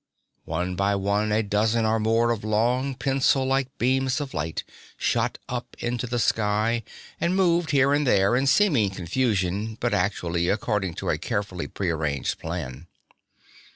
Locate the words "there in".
8.07-8.47